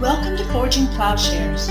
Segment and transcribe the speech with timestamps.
[0.00, 1.68] Welcome to Forging Plowshares.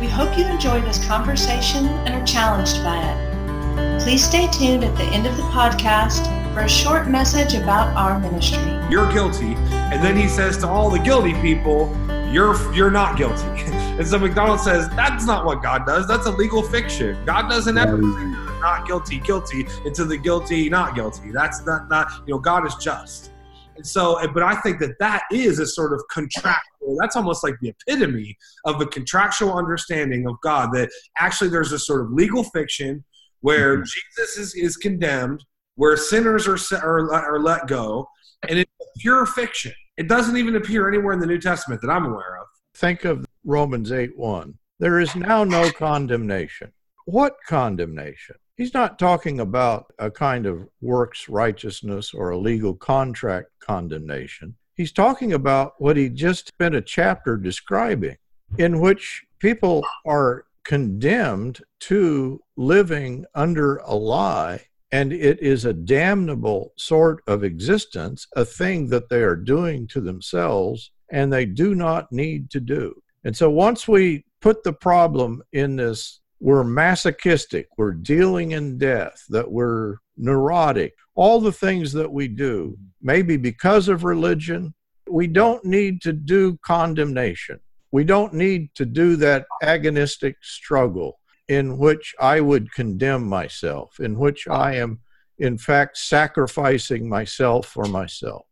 [0.00, 4.02] We hope you enjoy this conversation and are challenged by it.
[4.02, 8.18] Please stay tuned at the end of the podcast for a short message about our
[8.18, 8.58] ministry.
[8.90, 9.54] You're guilty.
[9.70, 11.96] And then he says to all the guilty people,
[12.32, 13.44] you're you're not guilty.
[13.46, 16.08] and so McDonald says that's not what God does.
[16.08, 17.24] That's a legal fiction.
[17.24, 18.24] God doesn't ever say
[18.60, 21.30] not guilty, guilty into the guilty, not guilty.
[21.30, 23.30] That's not not you know God is just.
[23.78, 26.96] And so, but I think that that is a sort of contractual.
[26.98, 30.70] That's almost like the epitome of the contractual understanding of God.
[30.72, 33.04] That actually there's a sort of legal fiction
[33.40, 33.84] where mm-hmm.
[33.84, 35.44] Jesus is, is condemned,
[35.76, 38.08] where sinners are, are are let go,
[38.48, 39.72] and it's pure fiction.
[39.96, 42.48] It doesn't even appear anywhere in the New Testament that I'm aware of.
[42.74, 44.58] Think of Romans 8 1.
[44.80, 46.72] There is now no condemnation.
[47.06, 48.34] What condemnation?
[48.56, 54.54] He's not talking about a kind of works righteousness or a legal contract condemnation.
[54.74, 58.16] He's talking about what he just spent a chapter describing,
[58.58, 64.60] in which people are condemned to living under a lie,
[64.92, 70.00] and it is a damnable sort of existence, a thing that they are doing to
[70.00, 72.94] themselves and they do not need to do.
[73.24, 79.24] And so once we put the problem in this we're masochistic, we're dealing in death,
[79.28, 84.74] that we're neurotic, all the things that we do, maybe because of religion,
[85.10, 87.58] we don't need to do condemnation.
[87.92, 94.18] We don't need to do that agonistic struggle in which I would condemn myself, in
[94.18, 95.00] which I am,
[95.38, 98.44] in fact, sacrificing myself for myself.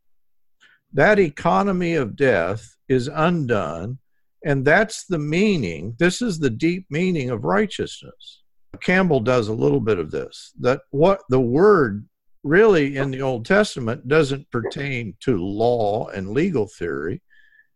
[0.94, 3.98] That economy of death is undone
[4.46, 5.96] and that's the meaning.
[5.98, 8.42] This is the deep meaning of righteousness.
[8.76, 12.06] Campbell does a little bit of this that what the word
[12.46, 17.20] really in the Old Testament doesn't pertain to law and legal theory,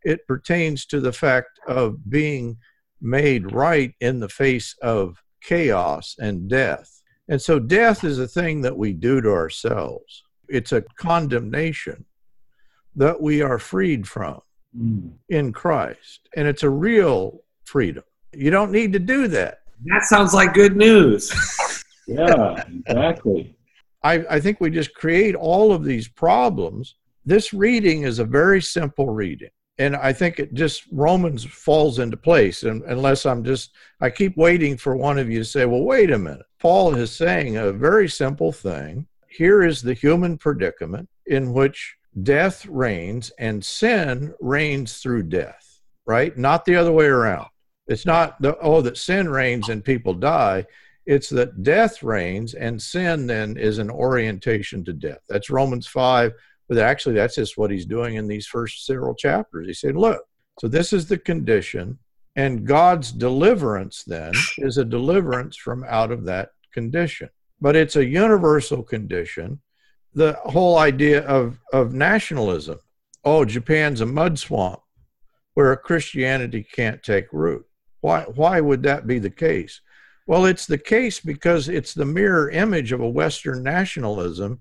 [0.02, 2.56] it pertains to the fact of being
[3.00, 7.02] made right in the face of chaos and death.
[7.28, 10.22] And so death is a thing that we do to ourselves.
[10.48, 12.04] It's a condemnation
[12.96, 14.40] that we are freed from
[14.76, 15.12] mm.
[15.28, 16.28] in Christ.
[16.36, 18.04] And it's a real freedom.
[18.32, 19.59] You don't need to do that.
[19.84, 21.32] That sounds like good news.
[22.06, 23.56] yeah, exactly.
[24.02, 26.96] I, I think we just create all of these problems.
[27.24, 29.50] This reading is a very simple reading.
[29.78, 32.64] And I think it just Romans falls into place.
[32.64, 33.70] And unless I'm just,
[34.00, 36.44] I keep waiting for one of you to say, well, wait a minute.
[36.58, 39.06] Paul is saying a very simple thing.
[39.28, 46.36] Here is the human predicament in which death reigns and sin reigns through death, right?
[46.36, 47.48] Not the other way around.
[47.90, 50.64] It's not the, oh, that sin reigns and people die.
[51.06, 55.18] It's that death reigns and sin then is an orientation to death.
[55.28, 56.32] That's Romans 5,
[56.68, 59.66] but actually that's just what he's doing in these first several chapters.
[59.66, 60.22] He said, look,
[60.60, 61.98] so this is the condition,
[62.36, 67.28] and God's deliverance then is a deliverance from out of that condition.
[67.60, 69.60] But it's a universal condition
[70.14, 72.78] the whole idea of, of nationalism.
[73.24, 74.80] Oh, Japan's a mud swamp
[75.54, 77.64] where Christianity can't take root.
[78.00, 79.80] Why, why would that be the case?
[80.26, 84.60] Well, it's the case because it's the mirror image of a Western nationalism,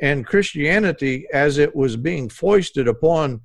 [0.00, 3.40] and Christianity, as it was being foisted upon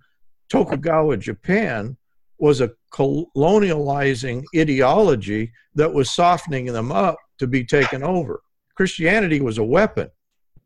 [0.49, 1.97] Tokugawa Japan,
[2.37, 8.41] was a colonializing ideology that was softening them up to be taken over.
[8.75, 10.09] Christianity was a weapon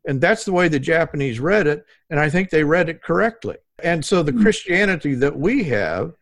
[0.06, 1.84] and that's the way the Japanese read it.
[2.10, 3.56] And I think they read it correctly.
[3.82, 4.42] And so the hmm.
[4.42, 6.12] Christianity that we have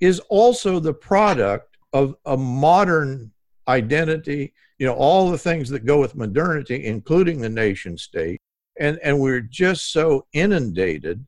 [0.00, 3.32] is also the product of a modern
[3.68, 8.40] identity, you know, all the things that go with modernity, including the nation state.
[8.80, 11.24] And, and we're just so inundated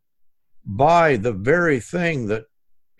[0.64, 2.44] by the very thing that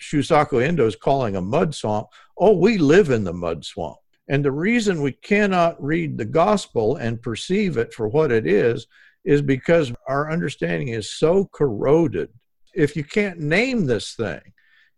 [0.01, 2.09] Shusaku Endo is calling a mud swamp.
[2.39, 3.97] Oh, we live in the mud swamp.
[4.29, 8.87] And the reason we cannot read the gospel and perceive it for what it is
[9.25, 12.29] is because our understanding is so corroded.
[12.75, 14.41] If you can't name this thing,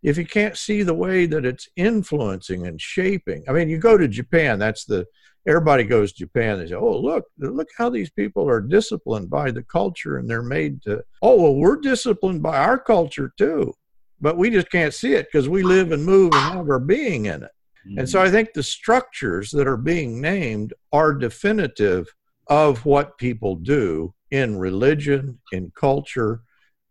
[0.07, 3.97] if you can't see the way that it's influencing and shaping, I mean, you go
[3.97, 5.05] to Japan, that's the
[5.45, 6.59] everybody goes to Japan.
[6.59, 10.41] They say, "Oh, look, look how these people are disciplined by the culture, and they're
[10.41, 13.73] made to." Oh, well, we're disciplined by our culture too,
[14.21, 17.25] but we just can't see it because we live and move and have our being
[17.25, 17.51] in it.
[17.95, 22.05] And so I think the structures that are being named are definitive
[22.47, 26.41] of what people do in religion, in culture,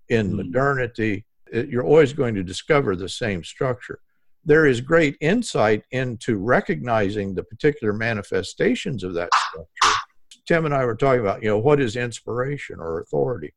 [0.08, 0.36] in mm-hmm.
[0.36, 1.25] modernity.
[1.52, 4.00] It, you're always going to discover the same structure.
[4.44, 9.98] There is great insight into recognizing the particular manifestations of that structure.
[10.46, 13.52] Tim and I were talking about, you know, what is inspiration or authority?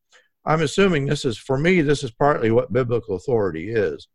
[0.46, 4.08] I'm assuming this is, for me, this is partly what biblical authority is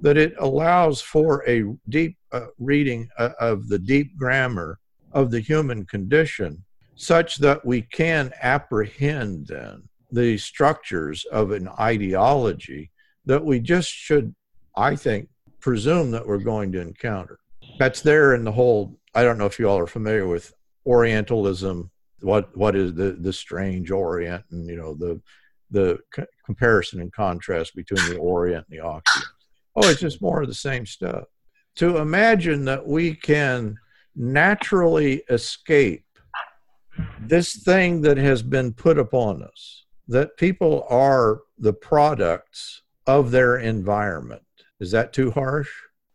[0.00, 4.78] that it allows for a deep uh, reading uh, of the deep grammar
[5.12, 6.62] of the human condition
[6.94, 12.90] such that we can apprehend then the structures of an ideology
[13.28, 14.34] that we just should,
[14.74, 15.28] I think,
[15.60, 17.38] presume that we're going to encounter.
[17.78, 18.98] That's there in the whole.
[19.14, 20.52] I don't know if you all are familiar with
[20.86, 21.90] Orientalism.
[22.22, 25.20] What what is the the strange Orient, and you know the
[25.70, 29.30] the c- comparison and contrast between the Orient and the Occident.
[29.76, 31.24] Oh, it's just more of the same stuff.
[31.76, 33.76] To imagine that we can
[34.16, 36.04] naturally escape
[37.20, 43.56] this thing that has been put upon us, that people are the products of their
[43.56, 44.42] environment.
[44.78, 45.70] Is that too harsh?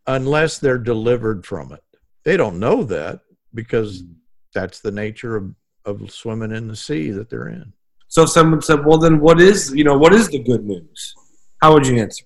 [0.06, 1.84] Unless they're delivered from it.
[2.24, 3.22] They don't know that
[3.54, 4.14] because mm-hmm.
[4.54, 5.56] that's the nature of,
[5.86, 7.74] of swimming in the sea that they're in.
[8.08, 11.16] So if someone said, "Well, then what is you know what is the good news?"
[11.62, 12.26] How would you answer?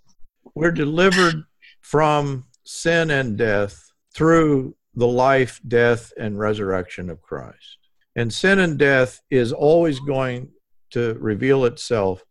[0.53, 1.45] We're delivered
[1.81, 7.77] from sin and death through the life, death, and resurrection of Christ.
[8.15, 10.49] And sin and death is always going
[10.91, 12.23] to reveal itself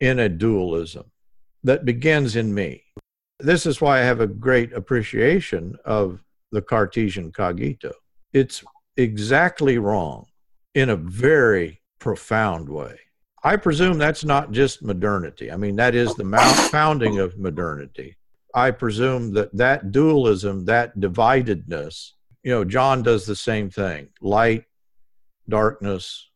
[0.00, 1.10] in a dualism
[1.66, 2.84] that begins in me.
[3.40, 6.22] This is why I have a great appreciation of
[6.52, 7.92] the Cartesian cogito.
[8.32, 8.62] It's
[8.96, 10.26] exactly wrong
[10.74, 13.00] in a very profound way.
[13.42, 15.50] I presume that's not just modernity.
[15.50, 16.24] I mean, that is the
[16.70, 18.16] founding of modernity.
[18.54, 22.12] I presume that that dualism, that dividedness,
[22.44, 24.64] you know, John does the same thing light,
[25.48, 26.30] darkness,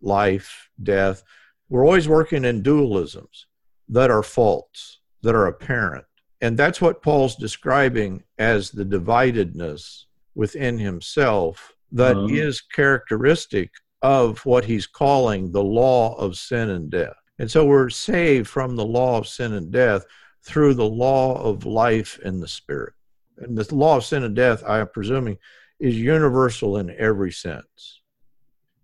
[0.00, 1.24] life, death.
[1.68, 3.46] We're always working in dualisms
[3.88, 6.04] that are false, that are apparent.
[6.40, 10.04] And that's what Paul's describing as the dividedness
[10.34, 12.36] within himself that Mhm.
[12.36, 13.70] is characteristic
[14.02, 17.16] of what he's calling the law of sin and death.
[17.38, 20.04] And so we're saved from the law of sin and death
[20.42, 22.94] through the law of life and the spirit.
[23.38, 25.38] And the law of sin and death, I am presuming,
[25.78, 28.00] is universal in every sense.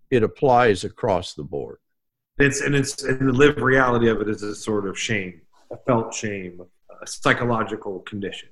[0.09, 1.77] It applies across the board.
[2.39, 5.41] It's and it's and the lived reality of it is a sort of shame,
[5.71, 6.61] a felt shame,
[7.01, 8.49] a psychological condition.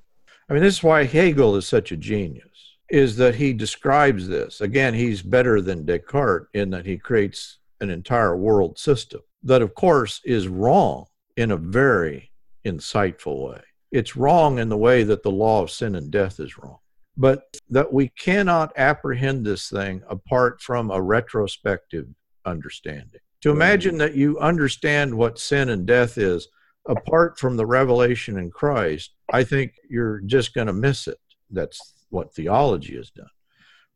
[0.48, 4.60] I mean, this is why Hegel is such a genius, is that he describes this.
[4.60, 9.74] Again, he's better than Descartes in that he creates an entire world system that, of
[9.74, 11.06] course, is wrong
[11.36, 12.30] in a very
[12.64, 13.62] insightful way.
[13.90, 16.78] It's wrong in the way that the law of sin and death is wrong,
[17.16, 22.06] but that we cannot apprehend this thing apart from a retrospective
[22.44, 23.20] understanding.
[23.42, 26.48] To imagine that you understand what sin and death is
[26.88, 31.18] apart from the revelation in Christ, I think you're just going to miss it.
[31.50, 33.26] That's what theology has done.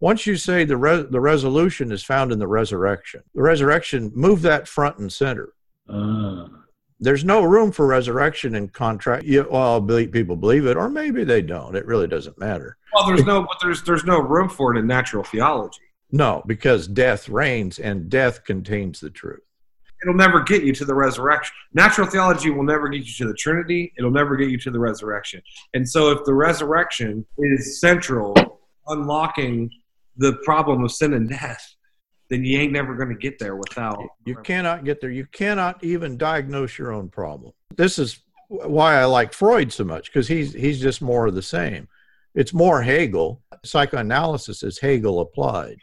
[0.00, 4.43] Once you say the re- the resolution is found in the resurrection, the resurrection move
[4.43, 5.54] that front and center.
[5.88, 6.49] Ah,
[7.00, 9.25] There's no room for resurrection in contract.
[9.25, 11.76] You, well, people believe it, or maybe they don't.
[11.76, 12.76] It really doesn't matter.
[12.92, 15.81] Well, there's no but there's there's no room for it in natural theology.
[16.11, 19.41] No, because death reigns and death contains the truth.
[20.03, 21.55] It'll never get you to the resurrection.
[21.73, 23.93] Natural theology will never get you to the Trinity.
[23.99, 25.43] It'll never get you to the resurrection.
[25.75, 28.35] And so, if the resurrection is central,
[28.88, 29.70] unlocking
[30.17, 31.75] the problem of sin and death,
[32.29, 34.02] then you ain't never going to get there without.
[34.25, 35.11] You cannot get there.
[35.11, 37.52] You cannot even diagnose your own problem.
[37.76, 41.43] This is why I like Freud so much because he's he's just more of the
[41.43, 41.88] same.
[42.35, 43.42] It's more Hegel.
[43.64, 45.78] Psychoanalysis is Hegel applied,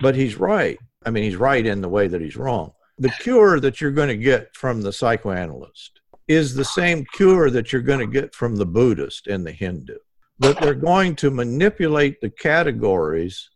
[0.00, 0.78] but he's right.
[1.04, 2.72] I mean, he's right in the way that he's wrong.
[2.98, 7.72] The cure that you're going to get from the psychoanalyst is the same cure that
[7.72, 9.96] you're going to get from the Buddhist and the Hindu.
[10.40, 13.48] That they're going to manipulate the categories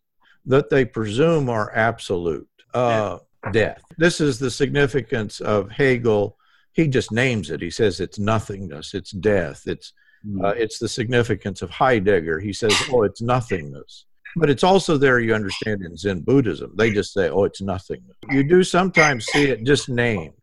[0.47, 2.49] that they presume are absolute.
[2.75, 3.19] Uh,
[3.51, 3.83] death.
[3.99, 6.37] This is the significance of Hegel.
[6.73, 7.61] He just names it.
[7.61, 9.93] He says it's nothingness, it's death, it's
[10.25, 10.45] hmm.
[10.45, 12.39] uh, it's the significance of Heidegger.
[12.39, 14.07] He says, oh, it's nothingness.
[14.37, 16.73] But it's also there, you understand, in Zen Buddhism.
[16.77, 18.03] They just say, oh, it's nothing.
[18.31, 20.35] You do sometimes see it just named,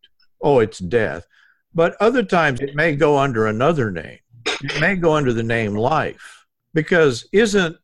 [0.42, 1.26] oh, it's death.
[1.74, 4.20] But other times it may go under another name.
[4.46, 6.46] It may go under the name life.
[6.74, 7.78] Because isn't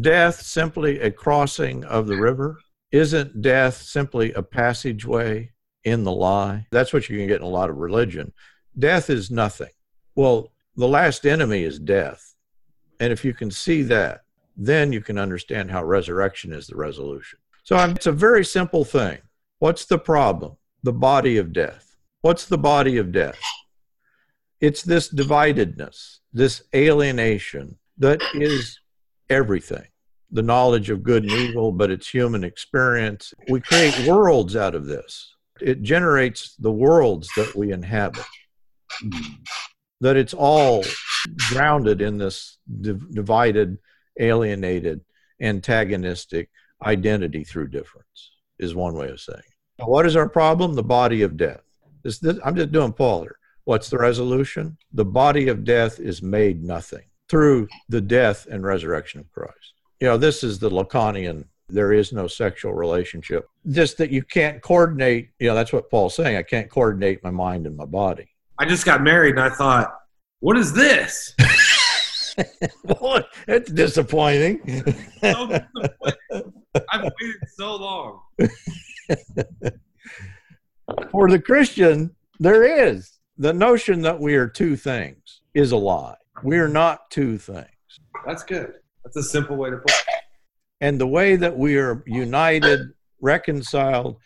[0.00, 2.58] death simply a crossing of the river?
[2.92, 5.52] Isn't death simply a passageway
[5.84, 6.66] in the lie?
[6.70, 8.32] That's what you can get in a lot of religion.
[8.78, 9.70] Death is nothing.
[10.14, 12.34] Well, the last enemy is death.
[12.98, 14.22] And if you can see that,
[14.66, 17.38] then you can understand how resurrection is the resolution.
[17.64, 19.18] So it's a very simple thing.
[19.58, 20.56] What's the problem?
[20.82, 21.96] The body of death.
[22.20, 23.38] What's the body of death?
[24.60, 28.78] It's this dividedness, this alienation that is
[29.28, 29.86] everything
[30.32, 33.34] the knowledge of good and evil, but it's human experience.
[33.48, 35.34] We create worlds out of this.
[35.60, 38.24] It generates the worlds that we inhabit.
[40.00, 40.84] That it's all
[41.50, 43.78] grounded in this div- divided,
[44.20, 45.00] alienated,
[45.40, 46.50] antagonistic
[46.82, 49.84] identity through difference, is one way of saying it.
[49.84, 50.74] What is our problem?
[50.74, 51.62] The body of death.
[52.02, 53.38] This, this, I'm just doing Paul here.
[53.64, 54.76] What's the resolution?
[54.92, 59.74] The body of death is made nothing through the death and resurrection of Christ.
[60.00, 63.48] You know, this is the Lacanian there is no sexual relationship.
[63.70, 66.36] Just that you can't coordinate, you know, that's what Paul's saying.
[66.36, 68.28] I can't coordinate my mind and my body.
[68.58, 69.94] I just got married and I thought,
[70.40, 71.34] what is this?
[73.48, 74.60] It's disappointing.
[75.20, 76.52] So disappointing.
[76.92, 78.20] I've waited so long.
[81.10, 83.18] For the Christian, there is.
[83.38, 86.16] The notion that we are two things is a lie.
[86.42, 87.66] We are not two things.
[88.26, 88.74] That's good.
[89.04, 90.22] That's a simple way to put it.
[90.80, 92.80] And the way that we are united,
[93.20, 94.16] reconciled,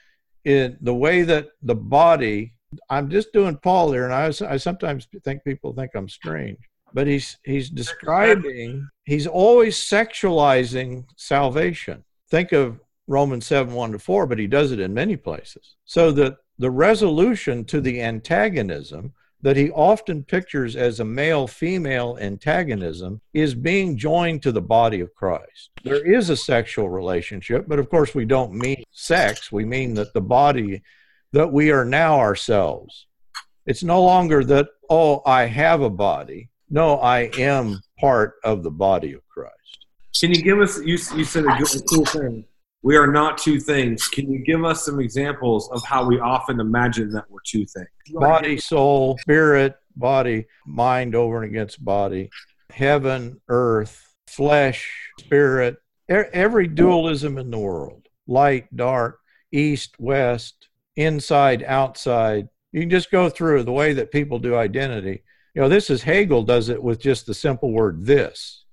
[0.44, 2.54] in the way that the body,
[2.90, 6.58] I'm just doing Paul here, and I, I sometimes think people think I'm strange,
[6.94, 12.04] but he's he's describing, he's always sexualizing salvation.
[12.30, 15.76] Think of Romans 7 1 to 4, but he does it in many places.
[15.84, 19.12] So that the resolution to the antagonism
[19.44, 25.00] that he often pictures as a male female antagonism is being joined to the body
[25.00, 25.68] of Christ.
[25.84, 29.52] There is a sexual relationship, but of course, we don't mean sex.
[29.52, 30.82] We mean that the body,
[31.32, 33.06] that we are now ourselves.
[33.66, 36.48] It's no longer that, oh, I have a body.
[36.70, 39.86] No, I am part of the body of Christ.
[40.18, 42.44] Can you give us, you, you said a good, cool thing.
[42.82, 44.08] We are not two things.
[44.08, 47.88] Can you give us some examples of how we often imagine that we're two things?
[48.12, 52.30] Body, soul, spirit, body, mind over and against body,
[52.70, 55.76] heaven, earth, flesh, spirit,
[56.08, 59.18] every dualism in the world light, dark,
[59.52, 62.48] east, west, inside, outside.
[62.72, 65.22] You can just go through the way that people do identity.
[65.54, 68.64] You know, this is Hegel does it with just the simple word this.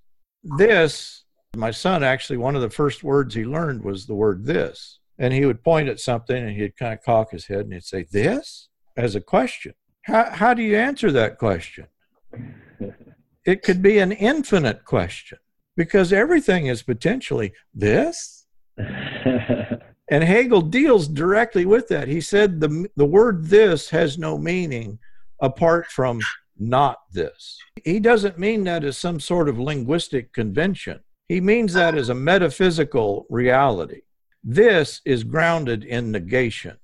[0.58, 1.22] This
[1.56, 5.00] my son actually, one of the first words he learned was the word this.
[5.20, 7.84] And he would point at something and he'd kind of cock his head and he'd
[7.84, 8.70] say, This?
[8.98, 9.74] as a question.
[10.04, 11.88] How, how do you answer that question?
[13.46, 15.38] It could be an infinite question
[15.76, 18.46] because everything is potentially this.
[18.78, 22.10] And Hegel deals directly with that.
[22.10, 25.00] He said the, the word this has no meaning
[25.42, 26.20] apart from
[26.62, 27.58] not this.
[27.84, 31.00] He doesn't mean that as some sort of linguistic convention.
[31.28, 34.02] He means that as a metaphysical reality.
[34.44, 36.78] This is grounded in negation,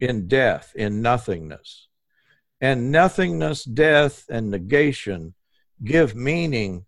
[0.00, 1.88] in death, in nothingness.
[2.60, 5.34] And nothingness, death, and negation
[5.84, 6.84] give meaning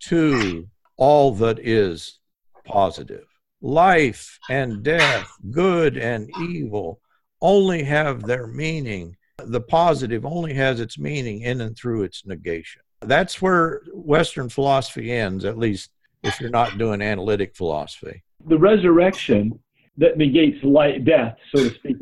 [0.00, 2.18] to all that is
[2.64, 3.26] positive.
[3.60, 7.00] Life and death, good and evil,
[7.40, 9.16] only have their meaning.
[9.44, 12.82] The positive only has its meaning in and through its negation.
[13.00, 15.90] That's where Western philosophy ends, at least
[16.22, 18.22] if you're not doing analytic philosophy.
[18.46, 19.58] The resurrection
[19.96, 21.96] that negates life, death, so to speak.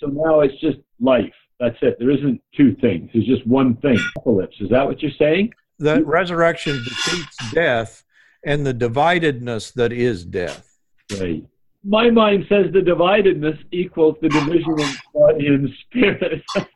[0.00, 1.32] So now it's just life.
[1.60, 1.96] That's it.
[1.98, 3.10] There isn't two things.
[3.14, 3.98] There's just one thing.
[4.16, 4.56] Apocalypse.
[4.60, 5.52] Is that what you're saying?
[5.78, 8.04] That resurrection defeats death
[8.44, 10.78] and the dividedness that is death.
[11.18, 11.44] Right.
[11.84, 16.42] My mind says the dividedness equals the division of body and spirit.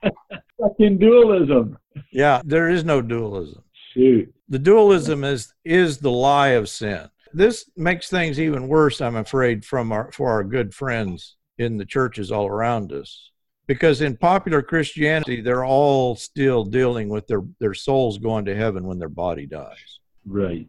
[0.61, 1.79] Fucking dualism.
[2.13, 3.63] Yeah, there is no dualism.
[3.95, 4.33] Shoot.
[4.49, 7.09] The dualism is is the lie of sin.
[7.33, 11.85] This makes things even worse, I'm afraid, from our for our good friends in the
[11.85, 13.31] churches all around us.
[13.67, 18.87] Because in popular Christianity, they're all still dealing with their, their souls going to heaven
[18.87, 20.01] when their body dies.
[20.25, 20.69] Right.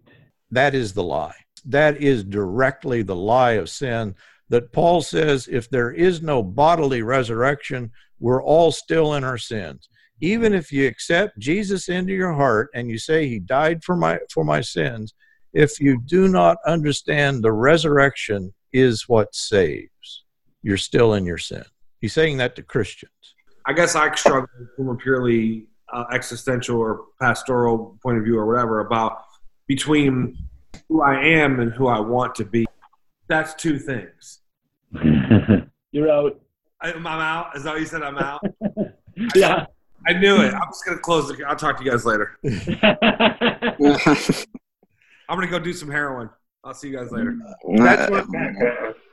[0.51, 1.36] That is the lie.
[1.66, 4.16] That is directly the lie of sin
[4.50, 9.89] that Paul says if there is no bodily resurrection, we're all still in our sins.
[10.22, 14.20] Even if you accept Jesus into your heart and you say he died for my
[14.34, 15.13] for my sins,
[15.54, 20.25] if you do not understand the resurrection is what saves,
[20.62, 21.63] you're still in your sin.
[22.01, 23.12] He's saying that to Christians.
[23.66, 28.46] I guess I struggle from a purely uh, existential or pastoral point of view or
[28.46, 29.24] whatever about
[29.68, 30.38] between
[30.89, 32.65] who I am and who I want to be.
[33.27, 34.39] That's two things.
[35.91, 36.41] You're out.
[36.81, 37.55] I, am out.
[37.55, 38.03] Is that what you said?
[38.03, 38.41] I'm out.
[39.36, 39.65] Yeah.
[40.08, 40.53] I knew it.
[40.53, 41.43] I'm just gonna close the.
[41.46, 42.38] I'll talk to you guys later.
[45.27, 46.29] I'm gonna go do some heroin.
[46.63, 47.38] I'll see you guys later.
[47.75, 48.27] That's what,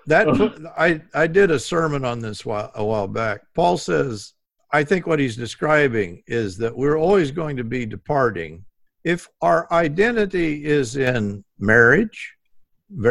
[0.06, 3.40] that I I did a sermon on this while, a while back.
[3.54, 4.34] Paul says,
[4.72, 8.64] I think what he's describing is that we're always going to be departing.
[9.06, 12.34] If our identity is in marriage,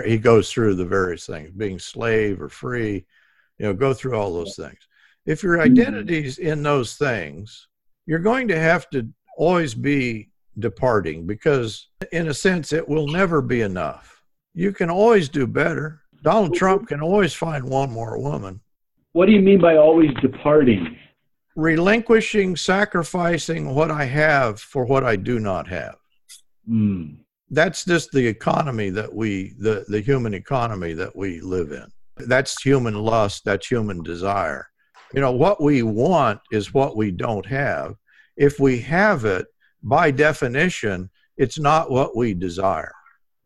[0.04, 3.06] he goes through the various things, being slave or free,
[3.58, 4.78] you know, go through all those things.
[5.26, 5.62] If your hmm.
[5.62, 7.70] identity's in those things,
[8.08, 13.42] you're going to have to always be departing because, in a sense, it will never
[13.42, 14.22] be enough.
[14.54, 16.02] You can always do better.
[16.24, 18.60] Donald Trump can always find one more woman.
[19.14, 20.98] What do you mean by always departing?
[21.56, 25.96] Relinquishing, sacrificing what I have for what I do not have.
[26.70, 27.18] Mm.
[27.50, 31.86] That's just the economy that we, the, the human economy that we live in.
[32.28, 34.68] That's human lust, that's human desire.
[35.14, 37.96] You know, what we want is what we don't have.
[38.36, 39.46] If we have it,
[39.84, 42.94] by definition, it's not what we desire.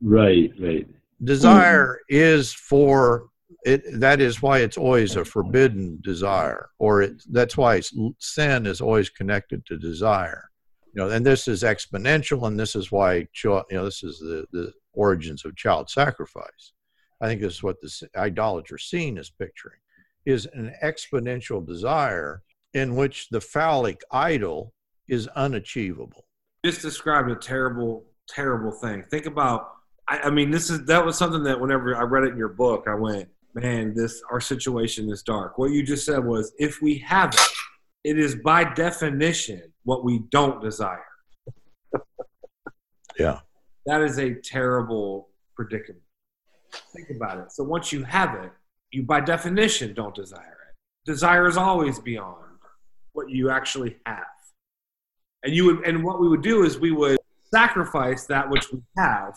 [0.01, 0.87] Right, right.
[1.23, 2.15] Desire mm.
[2.15, 3.27] is for
[3.65, 3.83] it.
[3.99, 7.81] That is why it's always a forbidden desire, or it, that's why
[8.19, 10.49] sin is always connected to desire.
[10.93, 14.45] You know, and this is exponential, and this is why you know this is the
[14.51, 16.73] the origins of child sacrifice.
[17.21, 19.79] I think this is what the idolater scene is picturing
[20.25, 24.73] is an exponential desire in which the phallic idol
[25.07, 26.25] is unachievable.
[26.63, 29.03] Just described a terrible, terrible thing.
[29.09, 29.71] Think about,
[30.07, 32.49] I, I, mean, this is that was something that whenever I read it in your
[32.49, 35.58] book, I went, man, this our situation is dark.
[35.58, 40.20] What you just said was, if we have it, it is by definition what we
[40.32, 41.03] don't desire.
[43.18, 43.39] yeah,
[43.86, 46.01] that is a terrible predicament.
[46.94, 47.51] Think about it.
[47.51, 48.51] So once you have it,
[48.91, 50.75] you by definition don't desire it.
[51.06, 52.46] Desire is always beyond
[53.13, 54.25] what you actually have.
[55.44, 57.18] And you would and what we would do is we would
[57.53, 59.36] sacrifice that which we have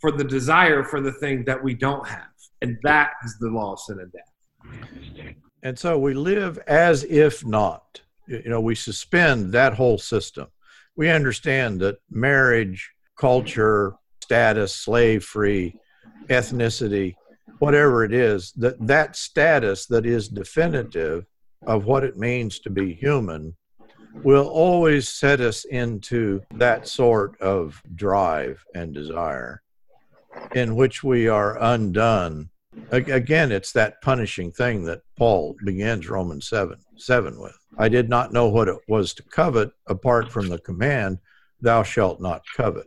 [0.00, 2.29] for the desire for the thing that we don't have.
[2.62, 5.34] And that is the law of sin and death.
[5.62, 8.00] And so we live as if not.
[8.26, 10.46] You know, we suspend that whole system.
[10.96, 15.76] We understand that marriage, culture, status, slave free,
[16.28, 17.14] ethnicity,
[17.58, 21.26] whatever it is, that that status that is definitive
[21.66, 23.54] of what it means to be human
[24.22, 29.62] will always set us into that sort of drive and desire
[30.54, 32.50] in which we are undone.
[32.90, 37.58] Again, it's that punishing thing that Paul begins Romans 7 7 with.
[37.78, 41.18] I did not know what it was to covet apart from the command,
[41.60, 42.86] Thou shalt not covet.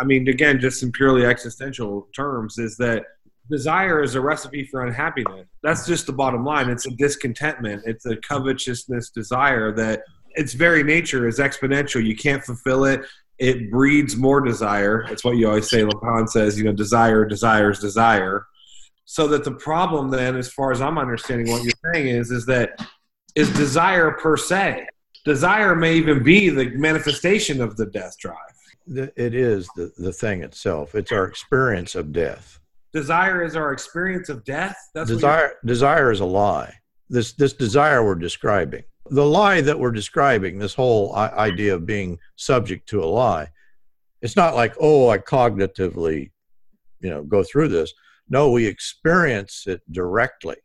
[0.00, 3.04] I mean, again, just in purely existential terms, is that
[3.50, 5.46] desire is a recipe for unhappiness.
[5.62, 6.68] That's just the bottom line.
[6.68, 7.82] It's a discontentment.
[7.84, 12.04] It's a covetousness desire that its very nature is exponential.
[12.04, 13.02] You can't fulfill it.
[13.38, 15.06] It breeds more desire.
[15.10, 15.82] It's what you always say.
[15.82, 18.46] Lacan says, you know, desire, desires, desire.
[19.04, 22.44] So that the problem then, as far as I'm understanding what you're saying is, is
[22.46, 22.84] that
[23.34, 24.86] is desire per se.
[25.24, 28.36] Desire may even be the manifestation of the death drive.
[28.86, 30.94] It is the, the thing itself.
[30.94, 32.58] It's our experience of death
[32.92, 34.76] desire is our experience of death.
[34.94, 35.54] That's desire.
[35.64, 36.74] Desire is a lie.
[37.08, 42.18] This this desire we're describing, the lie that we're describing, this whole idea of being
[42.36, 43.48] subject to a lie.
[44.22, 46.30] It's not like oh, I cognitively,
[47.00, 47.92] you know, go through this.
[48.28, 50.56] No, we experience it directly,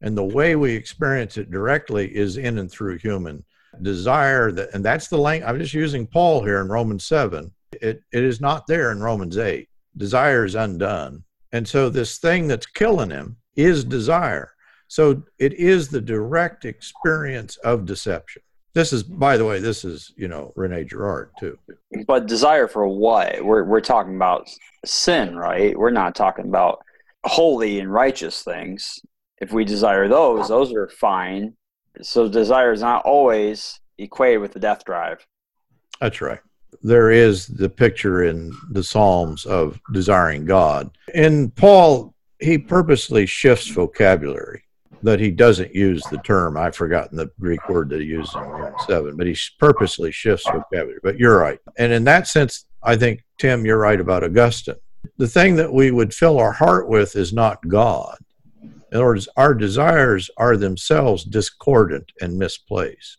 [0.00, 3.44] and the way we experience it directly is in and through human
[3.82, 4.52] desire.
[4.52, 5.48] That and that's the language.
[5.48, 7.52] I'm just using Paul here in Romans seven.
[7.72, 9.68] It it is not there in Romans eight.
[9.96, 14.52] Desire is undone and so this thing that's killing him is desire.
[14.90, 18.42] So it is the direct experience of deception.
[18.74, 21.56] This is, by the way, this is, you know, Rene Girard too.
[22.08, 23.44] But desire for what?
[23.44, 24.50] We're, we're talking about
[24.84, 25.78] sin, right?
[25.78, 26.80] We're not talking about
[27.22, 28.98] holy and righteous things.
[29.40, 31.54] If we desire those, those are fine.
[32.02, 35.24] So desire is not always equated with the death drive.
[36.00, 36.40] That's right
[36.82, 40.90] there is the picture in the Psalms of desiring God.
[41.12, 44.62] In Paul, he purposely shifts vocabulary
[45.02, 46.56] that he doesn't use the term.
[46.56, 50.46] I've forgotten the Greek word that he used in Romans 7, but he purposely shifts
[50.46, 51.00] vocabulary.
[51.02, 51.58] But you're right.
[51.78, 54.76] And in that sense, I think, Tim, you're right about Augustine.
[55.16, 58.18] The thing that we would fill our heart with is not God.
[58.62, 63.18] In other words, our desires are themselves discordant and misplaced.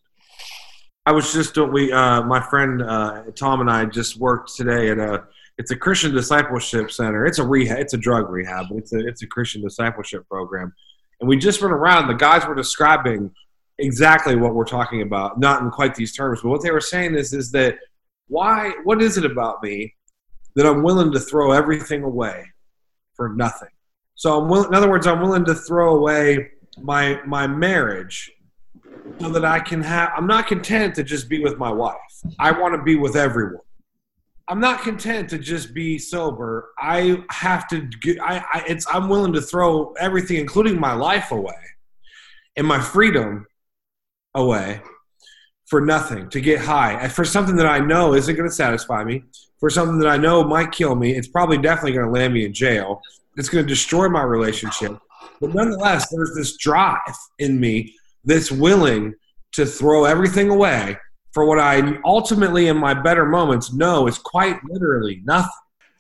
[1.06, 5.00] I was just we uh, my friend uh, Tom and I just worked today at
[5.00, 5.24] a
[5.58, 7.26] it's a Christian discipleship center.
[7.26, 7.80] It's a rehab.
[7.80, 10.74] It's a drug rehab, but it's a it's a Christian discipleship program.
[11.22, 12.08] And we just went around.
[12.08, 13.32] The guys were describing
[13.78, 17.16] exactly what we're talking about, not in quite these terms, but what they were saying
[17.16, 17.78] is is that
[18.28, 18.74] why?
[18.84, 19.96] What is it about me
[20.56, 22.46] that I'm willing to throw everything away
[23.14, 23.70] for nothing?
[24.16, 28.32] So I'm in other words, I'm willing to throw away my my marriage
[29.20, 30.12] so that I can have.
[30.16, 31.96] I'm not content to just be with my wife.
[32.40, 33.62] I want to be with everyone.
[34.52, 36.72] I'm not content to just be sober.
[36.78, 37.88] I have to.
[38.02, 38.86] Get, I, I it's.
[38.94, 41.56] I'm willing to throw everything, including my life, away,
[42.58, 43.48] and my freedom
[44.36, 44.82] away
[45.68, 49.24] for nothing, to get high, for something that I know isn't going to satisfy me,
[49.58, 51.16] for something that I know might kill me.
[51.16, 53.02] It's probably definitely going to land me in jail.
[53.38, 54.98] It's going to destroy my relationship.
[55.40, 56.98] But nonetheless, there's this drive
[57.40, 59.14] in me that's willing
[59.54, 60.98] to throw everything away
[61.32, 65.52] for what I ultimately, in my better moments, know is quite literally nothing.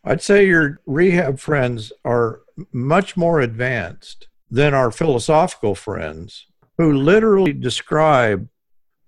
[0.04, 2.42] I'd say your rehab friends are
[2.72, 8.48] much more advanced than our philosophical friends who literally describe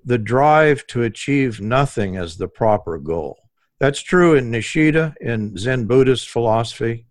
[0.06, 3.38] the drive to achieve nothing as the proper goal.
[3.80, 7.08] That's true in Nishida in Zen Buddhist philosophy.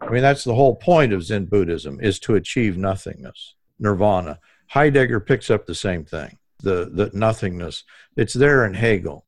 [0.00, 4.38] I mean, that's the whole point of Zen Buddhism is to achieve nothingness, nirvana.
[4.68, 7.84] Heidegger picks up the same thing, the, the nothingness.
[8.16, 9.26] It's there in Hegel.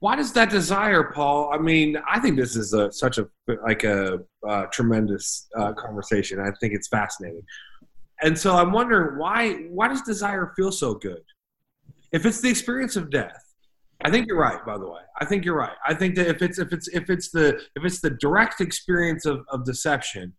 [0.00, 1.50] Why does that desire, Paul?
[1.52, 3.28] I mean, I think this is a, such a
[3.64, 6.38] like a uh, tremendous uh, conversation.
[6.38, 7.42] I think it's fascinating,
[8.22, 11.22] and so I'm wondering why why does desire feel so good?
[12.12, 13.42] If it's the experience of death,
[14.04, 14.64] I think you're right.
[14.64, 15.76] By the way, I think you're right.
[15.84, 19.26] I think that if it's if it's if it's the if it's the direct experience
[19.26, 20.32] of, of deception,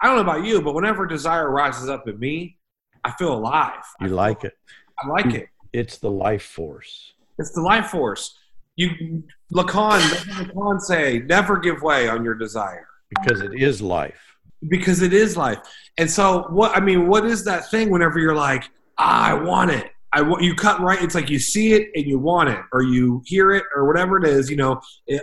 [0.00, 2.58] I don't know about you, but whenever desire rises up in me,
[3.02, 3.82] I feel alive.
[4.00, 4.54] You I like it.
[5.02, 5.48] I like it.
[5.72, 7.14] It's the life force.
[7.38, 8.38] It's the life force.
[8.76, 14.36] You Lacan, Lacan say, never give way on your desire because it is life.
[14.68, 15.58] Because it is life.
[15.98, 17.90] And so, what I mean, what is that thing?
[17.90, 18.64] Whenever you're like,
[18.98, 19.90] ah, I want it.
[20.12, 21.00] I want you cut right.
[21.00, 24.18] It's like you see it and you want it, or you hear it, or whatever
[24.18, 24.50] it is.
[24.50, 24.80] You know,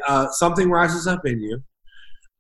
[0.08, 1.62] uh, something rises up in you,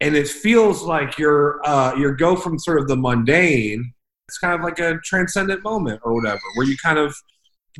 [0.01, 3.93] and it feels like you're uh, you go from sort of the mundane.
[4.27, 7.15] It's kind of like a transcendent moment or whatever, where you kind of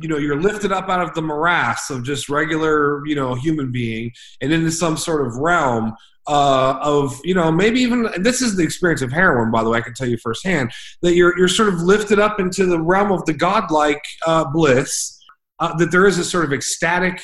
[0.00, 3.70] you know you're lifted up out of the morass of just regular you know human
[3.70, 5.94] being and into some sort of realm
[6.26, 9.78] uh, of you know maybe even this is the experience of heroin by the way
[9.78, 10.70] i can tell you firsthand
[11.02, 15.18] that you're you're sort of lifted up into the realm of the godlike uh, bliss
[15.60, 17.20] uh, that there is a sort of ecstatic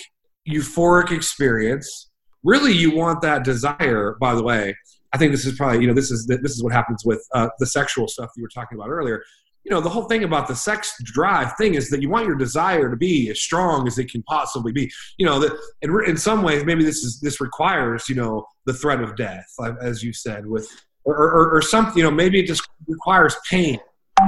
[0.49, 2.11] euphoric experience.
[2.43, 4.77] Really you want that desire by the way.
[5.13, 7.49] I think this is probably you know this is this is what happens with uh,
[7.59, 9.23] the sexual stuff you were talking about earlier
[9.65, 12.37] you know the whole thing about the sex drive thing is that you want your
[12.37, 14.91] desire to be as strong as it can possibly be.
[15.19, 18.75] You know that in, in some ways maybe this is this requires you know the
[18.75, 19.47] threat of death
[19.81, 20.69] as you said with
[21.05, 23.79] or, or, or something you know maybe it just requires pain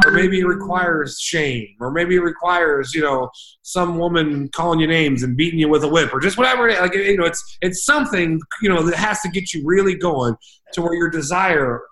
[0.05, 3.31] or maybe it requires shame or maybe it requires you know
[3.62, 6.81] some woman calling you names and beating you with a whip or just whatever it,
[6.81, 10.35] like you know it's it's something you know that has to get you really going
[10.72, 11.83] to where your desire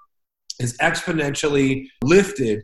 [0.61, 2.63] is exponentially lifted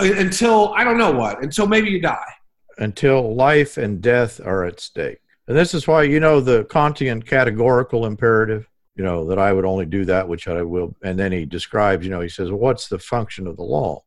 [0.00, 2.32] Uh, until I don't know what, until maybe you die.
[2.78, 5.18] Until life and death are at stake.
[5.48, 9.64] And this is why, you know, the Kantian categorical imperative, you know, that I would
[9.64, 10.94] only do that which I will.
[11.02, 14.02] And then he describes, you know, he says, what's the function of the law?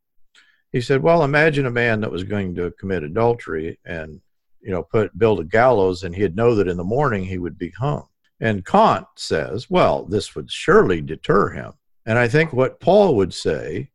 [0.71, 4.21] He said, well, imagine a man that was going to commit adultery and,
[4.61, 7.57] you know, put build a gallows and he'd know that in the morning he would
[7.57, 8.05] be hung.
[8.41, 11.73] And Kant says, well, this would surely deter him.
[12.05, 13.89] And I think what Paul would say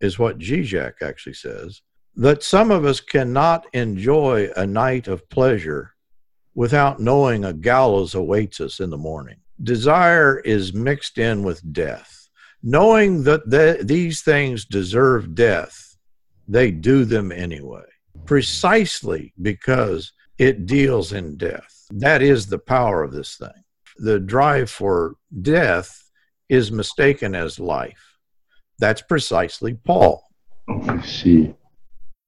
[0.00, 1.82] is what Zizek actually says
[2.16, 5.92] that some of us cannot enjoy a night of pleasure
[6.54, 9.36] without knowing a gallows awaits us in the morning.
[9.62, 12.28] Desire is mixed in with death.
[12.62, 15.96] Knowing that the, these things deserve death,
[16.48, 17.84] they do them anyway,
[18.24, 21.86] precisely because it deals in death.
[21.90, 23.64] That is the power of this thing.
[23.98, 26.10] The drive for death
[26.48, 28.15] is mistaken as life.
[28.78, 30.22] That's precisely Paul.
[30.68, 31.54] Oh, I see.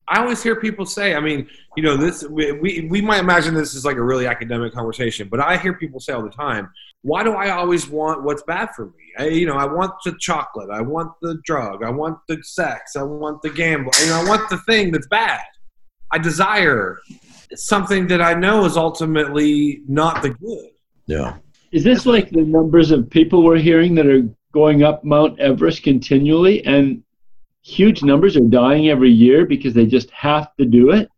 [0.09, 3.55] I always hear people say, I mean, you know, this we, we, we might imagine
[3.55, 6.71] this is like a really academic conversation, but I hear people say all the time,
[7.03, 8.93] why do I always want what's bad for me?
[9.19, 12.97] I, you know, I want the chocolate, I want the drug, I want the sex,
[12.97, 15.43] I want the gamble, you know, I want the thing that's bad.
[16.11, 16.99] I desire
[17.55, 20.71] something that I know is ultimately not the good.
[21.07, 21.37] Yeah.
[21.71, 25.83] Is this like the numbers of people we're hearing that are going up Mount Everest
[25.83, 27.03] continually, and
[27.63, 31.09] huge numbers are dying every year because they just have to do it.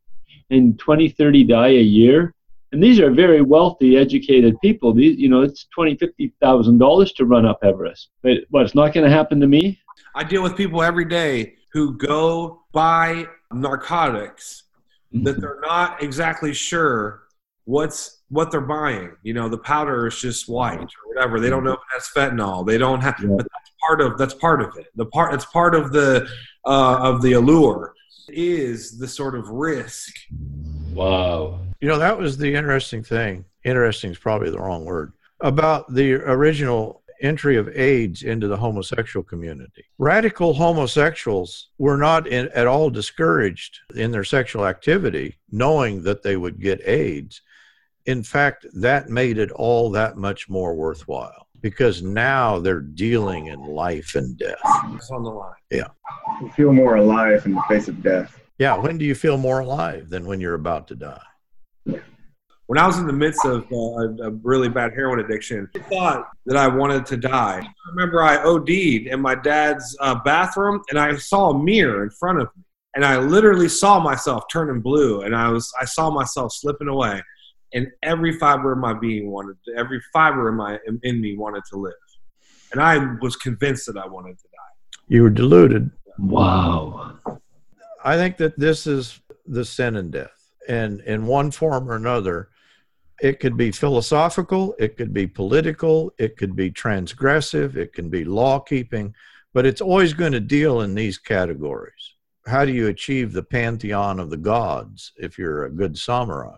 [0.51, 2.35] And 20, 30 die a year.
[2.73, 4.93] And these are very wealthy, educated people.
[4.93, 8.11] These, you know, it's twenty, fifty thousand dollars to run up Everest.
[8.23, 8.63] But what?
[8.65, 9.81] It's not going to happen to me.
[10.15, 14.65] I deal with people every day who go buy narcotics
[15.13, 15.25] mm-hmm.
[15.25, 17.25] that they're not exactly sure
[17.65, 19.13] what's what they're buying.
[19.23, 21.39] You know, the powder is just white or whatever.
[21.39, 22.67] They don't know if it has fentanyl.
[22.67, 23.17] They don't have.
[23.21, 23.35] Yeah.
[23.37, 24.87] But that's part of that's part of it.
[24.95, 26.29] The part it's part of the
[26.65, 27.95] uh, of the allure
[28.29, 30.15] is the sort of risk.
[30.93, 31.61] Wow.
[31.81, 33.45] You know, that was the interesting thing.
[33.65, 39.23] Interesting is probably the wrong word about the original entry of AIDS into the homosexual
[39.23, 39.85] community.
[39.99, 46.37] Radical homosexuals were not in, at all discouraged in their sexual activity, knowing that they
[46.37, 47.43] would get AIDS
[48.07, 53.61] In fact, that made it all that much more worthwhile because now they're dealing in
[53.61, 54.61] life and death.
[54.95, 55.55] It's on the line.
[55.71, 55.89] Yeah.
[56.41, 58.41] You feel more alive in the face of death.
[58.59, 61.23] Yeah, when do you feel more alive than when you're about to die?
[62.71, 65.81] When I was in the midst of uh, a, a really bad heroin addiction, I
[65.81, 67.61] thought that I wanted to die.
[67.61, 72.11] I remember I OD'd in my dad's uh, bathroom, and I saw a mirror in
[72.11, 72.63] front of me,
[72.95, 77.21] and I literally saw myself turning blue, and I was I saw myself slipping away,
[77.73, 81.63] and every fiber of my being wanted, to, every fiber in my in me wanted
[81.71, 81.93] to live,
[82.73, 84.99] and I was convinced that I wanted to die.
[85.09, 85.91] You were deluded.
[86.19, 87.19] Wow.
[88.05, 90.53] I think that this is the sin and death.
[90.69, 92.49] And in one form or another,
[93.21, 98.25] it could be philosophical, it could be political, it could be transgressive, it can be
[98.25, 99.15] law keeping,
[99.53, 102.15] but it's always going to deal in these categories.
[102.47, 106.57] How do you achieve the pantheon of the gods if you're a good samurai?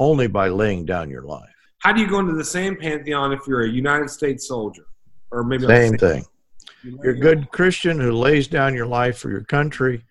[0.00, 1.48] Only by laying down your life.
[1.80, 4.86] How do you go into the same pantheon if you're a United States soldier,
[5.30, 6.24] or maybe Same thing.
[6.82, 10.02] You're a good Christian who lays down your life for your country,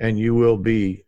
[0.00, 1.04] and you will be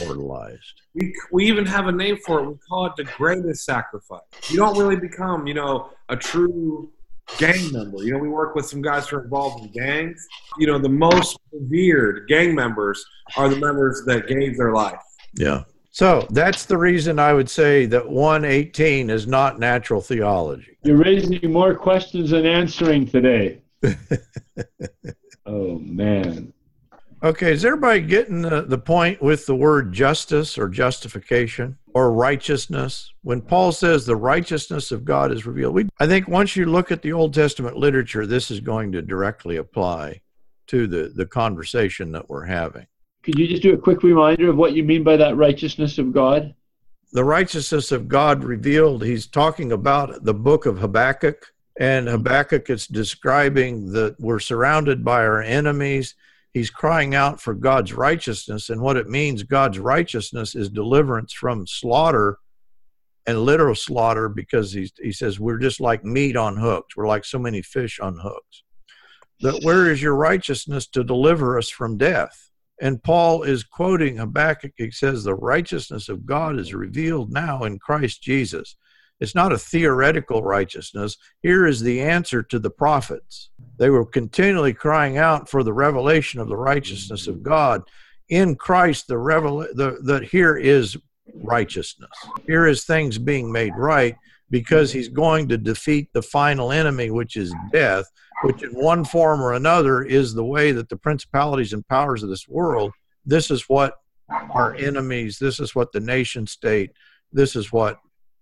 [0.00, 0.80] immortalized.
[0.94, 2.48] We, we even have a name for it.
[2.48, 4.22] We call it the greatest sacrifice.
[4.48, 6.90] You don't really become, you know, a true
[7.36, 8.02] gang member.
[8.02, 10.26] You know, we work with some guys who are involved in gangs.
[10.58, 13.04] You know, the most revered gang members
[13.36, 15.00] are the members that gave their life.
[15.34, 15.64] Yeah.
[15.98, 20.78] So that's the reason I would say that 118 is not natural theology.
[20.84, 23.60] You're raising more questions than answering today.
[25.44, 26.52] oh, man.
[27.24, 33.12] Okay, is everybody getting the, the point with the word justice or justification or righteousness?
[33.22, 36.92] When Paul says the righteousness of God is revealed, we, I think once you look
[36.92, 40.20] at the Old Testament literature, this is going to directly apply
[40.68, 42.86] to the, the conversation that we're having.
[43.28, 46.14] Could you just do a quick reminder of what you mean by that righteousness of
[46.14, 46.54] God?
[47.12, 51.44] The righteousness of God revealed, he's talking about the book of Habakkuk,
[51.78, 56.14] and Habakkuk is describing that we're surrounded by our enemies
[56.54, 58.70] he's crying out for God's righteousness.
[58.70, 62.38] And what it means, God's righteousness, is deliverance from slaughter
[63.26, 66.96] and literal slaughter because he, he says we're just like meat on hooks.
[66.96, 68.62] We're like so many fish on hooks.
[69.42, 72.47] That where is your righteousness to deliver us from death?
[72.80, 74.72] And Paul is quoting Habakkuk.
[74.76, 78.76] He says, The righteousness of God is revealed now in Christ Jesus.
[79.20, 81.16] It's not a theoretical righteousness.
[81.42, 83.50] Here is the answer to the prophets.
[83.76, 87.82] They were continually crying out for the revelation of the righteousness of God.
[88.28, 90.96] In Christ, the revel that here is
[91.34, 92.10] righteousness.
[92.46, 94.14] Here is things being made right
[94.50, 98.06] because he's going to defeat the final enemy, which is death,
[98.42, 102.28] which in one form or another is the way that the principalities and powers of
[102.28, 102.92] this world,
[103.26, 103.94] this is what
[104.50, 106.92] our enemies, this is what the nation state,
[107.32, 107.98] this is what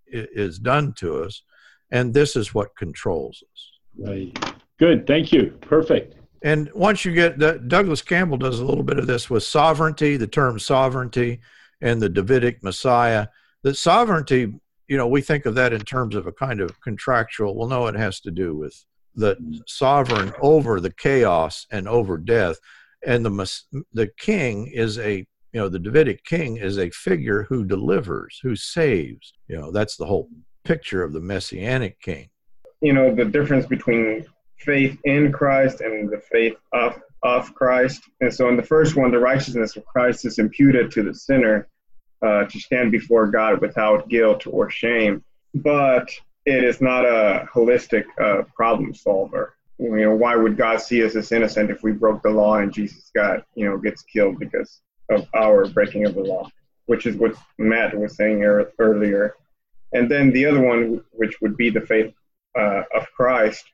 [0.07, 1.43] is done to us,
[1.91, 3.71] and this is what controls us.
[3.99, 4.55] Right.
[4.79, 5.07] Good.
[5.07, 5.57] Thank you.
[5.61, 6.15] Perfect.
[6.43, 10.17] And once you get the, Douglas Campbell does a little bit of this with sovereignty,
[10.17, 11.41] the term sovereignty,
[11.81, 13.29] and the Davidic Messiah.
[13.63, 17.57] That sovereignty, you know, we think of that in terms of a kind of contractual.
[17.57, 22.57] Well, no, it has to do with the sovereign over the chaos and over death,
[23.05, 23.53] and the
[23.93, 28.55] the king is a you know the davidic king is a figure who delivers who
[28.55, 30.29] saves you know that's the whole
[30.65, 32.29] picture of the messianic king
[32.83, 34.27] You know, the difference between
[34.59, 38.03] faith in Christ and the faith of, of Christ.
[38.21, 41.69] And so, in the first one, the righteousness of Christ is imputed to the sinner
[42.23, 45.25] uh, to stand before God without guilt or shame.
[45.55, 46.11] But
[46.45, 49.55] it is not a holistic uh, problem solver.
[49.79, 52.73] You know, why would God see us as innocent if we broke the law and
[52.73, 56.49] Jesus got, you know, gets killed because of our breaking of the law,
[56.87, 59.35] which is what Matt was saying er- earlier.
[59.93, 62.15] And then the other one, which would be the faith
[62.59, 63.65] uh, of Christ,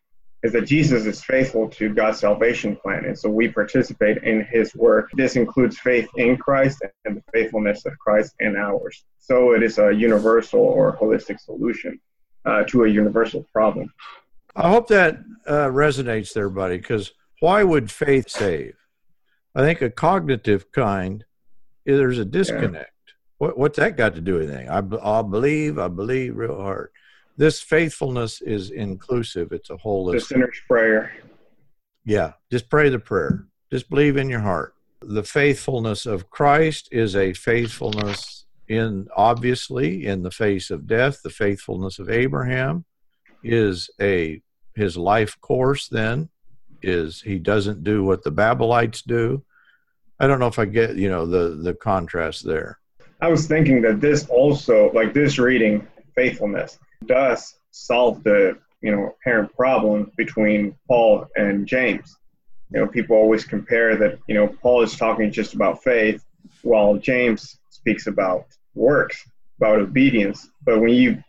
[0.43, 3.05] is that Jesus is faithful to God's salvation plan.
[3.05, 5.11] And so we participate in his work.
[5.15, 9.05] This includes faith in Christ and the faithfulness of Christ in ours.
[9.19, 12.01] So it is a universal or holistic solution
[12.45, 13.93] uh, to a universal problem.
[14.57, 18.75] I hope that uh, resonates there, buddy, because why would faith save?
[19.55, 21.25] I think a cognitive kind,
[21.87, 22.91] there's a disconnect.
[23.39, 24.69] What, what's that got to do with anything?
[24.69, 26.91] I, I believe, I believe real hard.
[27.43, 29.51] This faithfulness is inclusive.
[29.51, 30.23] It's a The holistic.
[30.29, 31.13] sinner's prayer.
[32.05, 33.49] Yeah, just pray the prayer.
[33.69, 34.75] Just believe in your heart.
[35.01, 41.21] The faithfulness of Christ is a faithfulness in obviously in the face of death.
[41.25, 42.85] The faithfulness of Abraham
[43.43, 44.41] is a
[44.77, 46.29] his life course then
[46.81, 49.43] is he doesn't do what the Babylonites do.
[50.21, 52.79] I don't know if I get, you know, the the contrast there.
[53.21, 56.79] I was thinking that this also, like this reading, faithfulness.
[57.07, 62.17] Thus, solve the you know apparent problem between Paul and James.
[62.73, 66.25] You know, people always compare that you know Paul is talking just about faith,
[66.63, 69.25] while James speaks about works,
[69.59, 70.49] about obedience.
[70.65, 71.23] But when you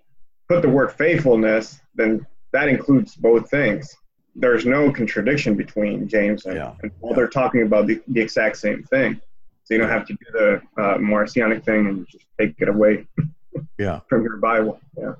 [0.47, 3.95] put the word faithfulness, then that includes both things.
[4.35, 6.73] There's no contradiction between James and, Yeah.
[6.81, 7.13] and Paul.
[7.13, 9.19] They're talking about the, the exact same thing.
[9.63, 13.05] So you don't have to do the uh, Marcionic thing and just take it away
[13.77, 13.99] Yeah.
[14.09, 14.79] from your Bible.
[14.97, 15.13] Yeah.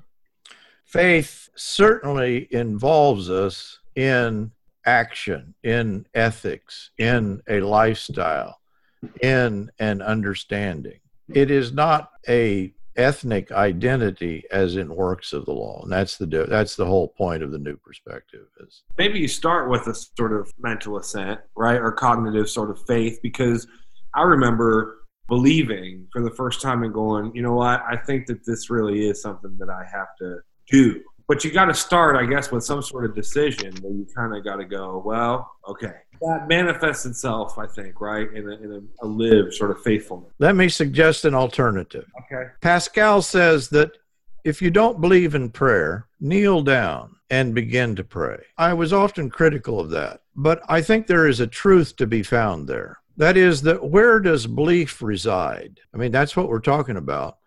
[0.94, 4.52] Faith certainly involves us in
[4.86, 8.60] action, in ethics, in a lifestyle,
[9.20, 11.00] in an understanding.
[11.34, 16.26] It is not a ethnic identity as in works of the law, and that's the
[16.48, 18.46] that's the whole point of the new perspective.
[18.60, 22.78] Is maybe you start with a sort of mental assent, right, or cognitive sort of
[22.86, 23.66] faith, because
[24.14, 28.46] I remember believing for the first time and going, you know what, I think that
[28.46, 30.38] this really is something that I have to
[30.70, 31.02] do.
[31.26, 34.36] But you got to start, I guess, with some sort of decision where you kind
[34.36, 35.92] of got to go, well, okay.
[36.20, 40.32] That manifests itself, I think, right, in a, in a, a lived sort of faithfulness.
[40.38, 42.06] let me suggest an alternative.
[42.24, 42.50] Okay.
[42.60, 43.92] Pascal says that
[44.44, 48.42] if you don't believe in prayer, kneel down and begin to pray.
[48.58, 52.22] I was often critical of that, but I think there is a truth to be
[52.22, 52.98] found there.
[53.16, 55.80] That is, that where does belief reside?
[55.94, 57.38] I mean, that's what we're talking about.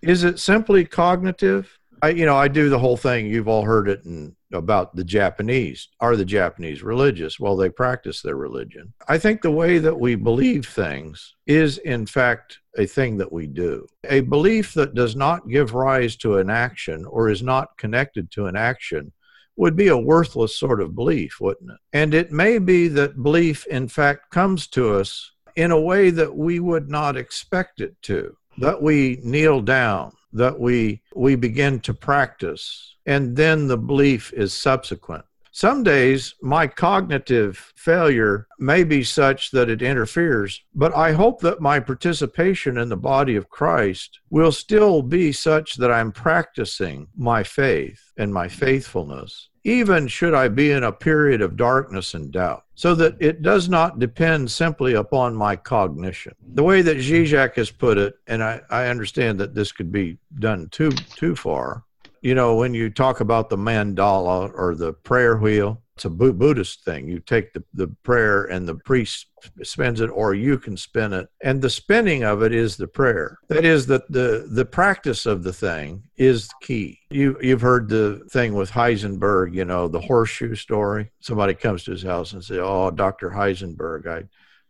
[0.00, 1.78] Is it simply cognitive?
[2.02, 3.26] I, you know, I do the whole thing.
[3.26, 5.88] You've all heard it in, about the Japanese.
[6.00, 7.38] Are the Japanese religious?
[7.40, 8.92] Well, they practice their religion.
[9.08, 13.46] I think the way that we believe things is, in fact, a thing that we
[13.46, 13.86] do.
[14.08, 18.46] A belief that does not give rise to an action or is not connected to
[18.46, 19.12] an action
[19.56, 21.78] would be a worthless sort of belief, wouldn't it?
[21.92, 26.36] And it may be that belief, in fact, comes to us in a way that
[26.36, 31.94] we would not expect it to, that we kneel down, that we we begin to
[31.94, 35.24] practice, and then the belief is subsequent.
[35.58, 41.60] Some days my cognitive failure may be such that it interferes, but I hope that
[41.60, 47.42] my participation in the body of Christ will still be such that I'm practicing my
[47.42, 52.62] faith and my faithfulness, even should I be in a period of darkness and doubt,
[52.76, 56.34] so that it does not depend simply upon my cognition.
[56.54, 60.18] The way that Zizek has put it, and I, I understand that this could be
[60.38, 61.82] done too too far,
[62.20, 66.84] you know, when you talk about the mandala or the prayer wheel, it's a Buddhist
[66.84, 67.08] thing.
[67.08, 69.26] You take the, the prayer and the priest
[69.64, 71.28] spins it, or you can spin it.
[71.42, 73.36] And the spinning of it is the prayer.
[73.48, 77.00] That is that the, the practice of the thing is key.
[77.10, 81.10] You, you've heard the thing with Heisenberg, you know, the horseshoe story.
[81.18, 83.30] Somebody comes to his house and say, Oh, Dr.
[83.30, 84.22] Heisenberg, I,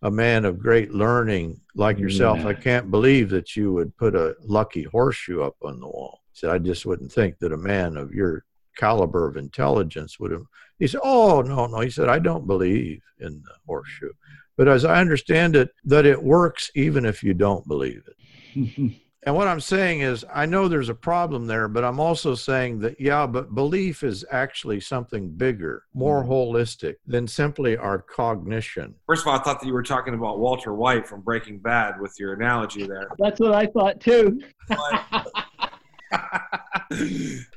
[0.03, 4.37] a man of great learning like yourself, I can't believe that you would put a
[4.43, 6.21] lucky horseshoe up on the wall.
[6.33, 8.45] He said, I just wouldn't think that a man of your
[8.77, 10.45] caliber of intelligence would have.
[10.79, 11.81] He said, Oh, no, no.
[11.81, 14.13] He said, I don't believe in the horseshoe.
[14.57, 18.93] But as I understand it, that it works even if you don't believe it.
[19.25, 22.79] And what I'm saying is, I know there's a problem there, but I'm also saying
[22.81, 28.95] that, yeah, but belief is actually something bigger, more holistic than simply our cognition.
[29.07, 32.01] First of all, I thought that you were talking about Walter White from Breaking Bad
[32.01, 33.09] with your analogy there.
[33.19, 34.41] That's what I thought too.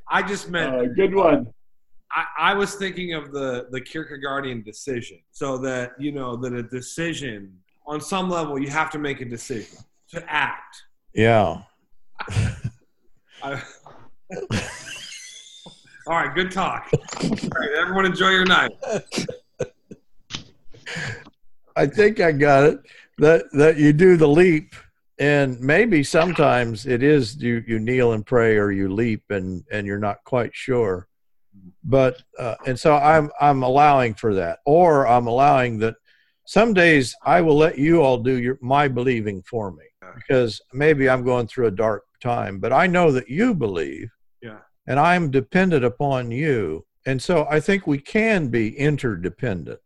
[0.10, 1.48] I just meant Uh, good one.
[2.12, 5.20] I, I was thinking of the the Kierkegaardian decision.
[5.32, 7.54] So that you know that a decision
[7.86, 9.78] on some level you have to make a decision
[10.10, 10.84] to act.
[11.14, 11.62] Yeah.
[13.44, 13.62] I,
[16.08, 16.90] all right, good talk.
[17.22, 18.72] Right, everyone enjoy your night.
[21.76, 22.80] I think I got it.
[23.18, 24.74] That that you do the leap,
[25.20, 29.86] and maybe sometimes it is you you kneel and pray, or you leap, and and
[29.86, 31.08] you're not quite sure.
[31.84, 35.96] But uh, and so I'm I'm allowing for that, or I'm allowing that.
[36.48, 41.10] Some days I will let you all do your my believing for me because maybe
[41.10, 44.10] I'm going through a dark time, but I know that you believe,
[44.42, 44.60] Yeah.
[44.88, 49.80] and I'm dependent upon you, and so I think we can be interdependent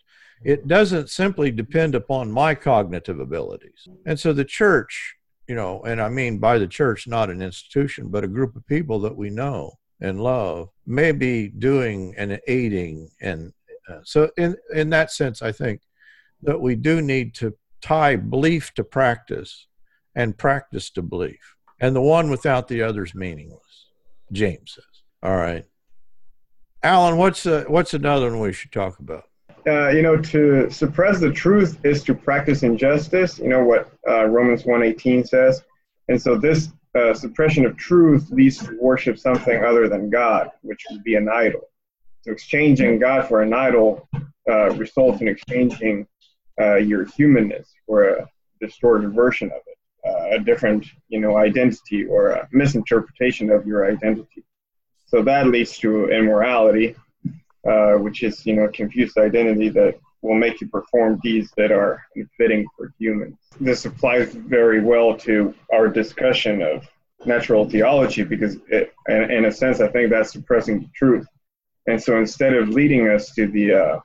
[0.43, 3.87] it doesn't simply depend upon my cognitive abilities.
[4.05, 5.15] And so the church,
[5.47, 8.65] you know, and I mean by the church, not an institution, but a group of
[8.67, 13.09] people that we know and love, may be doing and aiding.
[13.21, 13.53] And
[13.89, 15.81] uh, so, in, in that sense, I think
[16.43, 19.67] that we do need to tie belief to practice
[20.16, 21.55] and practice to believe.
[21.80, 23.88] And the one without the other is meaningless,
[24.32, 24.84] James says.
[25.22, 25.66] All right.
[26.84, 29.26] Alan, what's, uh, what's another one we should talk about?
[29.68, 33.39] uh, you know, to suppress the truth is to practice injustice.
[33.39, 35.63] You know what uh, Romans 1:18 says,
[36.07, 40.86] and so this uh, suppression of truth leads to worship something other than God, which
[40.91, 41.61] would be an idol.
[42.22, 44.07] So exchanging God for an idol
[44.49, 46.07] uh, results in exchanging
[46.61, 48.30] uh, your humanness for a
[48.61, 49.74] distorted version of it,
[50.05, 54.43] uh, a different, you know, identity or a misinterpretation of your identity.
[55.05, 56.95] So that leads to immorality,
[57.67, 61.71] uh, which is, you know, a confused identity that will make you perform deeds that
[61.71, 63.37] are unfitting for humans.
[63.59, 66.87] This applies very well to our discussion of
[67.25, 71.27] natural theology because, it, in, in a sense, I think that's suppressing the truth.
[71.87, 73.99] And so instead of leading us to the uh,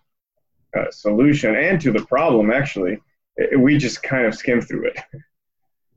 [0.76, 3.00] uh, solution and to the problem, actually,
[3.36, 4.98] it, we just kind of skim through it.